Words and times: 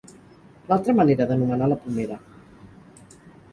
L'altra 0.71 0.95
manera 1.01 1.27
d'anomenar 1.33 1.69
la 1.73 1.79
pomera. 1.85 2.19